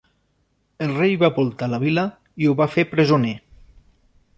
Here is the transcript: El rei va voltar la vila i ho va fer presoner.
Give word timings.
El 0.85 0.93
rei 1.01 1.13
va 1.25 1.29
voltar 1.37 1.69
la 1.75 1.81
vila 1.85 2.09
i 2.45 2.51
ho 2.53 2.59
va 2.63 2.71
fer 2.79 2.91
presoner. 2.97 3.41